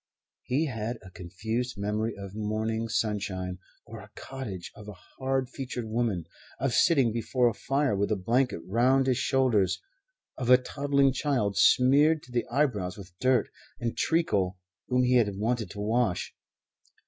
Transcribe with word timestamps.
He 0.41 0.65
had 0.65 0.97
a 1.03 1.11
confused 1.11 1.77
memory 1.77 2.15
of 2.17 2.33
morning 2.33 2.87
sunshine, 2.89 3.59
of 3.87 3.99
a 4.03 4.09
cottage, 4.15 4.71
of 4.73 4.87
a 4.87 4.93
hard 4.93 5.47
featured 5.47 5.85
woman, 5.85 6.25
of 6.59 6.73
sitting 6.73 7.11
before 7.11 7.47
a 7.47 7.53
fire 7.53 7.95
with 7.95 8.09
a 8.11 8.15
blanket 8.15 8.61
round 8.67 9.05
his 9.05 9.19
shoulders, 9.19 9.79
of 10.39 10.49
a 10.49 10.57
toddling 10.57 11.13
child 11.13 11.55
smeared 11.55 12.23
to 12.23 12.31
the 12.31 12.47
eyebrows 12.51 12.97
with 12.97 13.13
dirt 13.19 13.49
and 13.79 13.95
treacle 13.95 14.57
whom 14.87 15.03
he 15.03 15.17
had 15.17 15.35
wanted 15.37 15.69
to 15.69 15.79
wash. 15.79 16.33